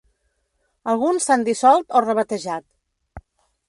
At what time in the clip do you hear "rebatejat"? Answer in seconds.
2.09-2.69